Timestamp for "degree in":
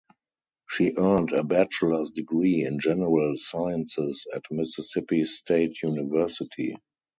2.09-2.79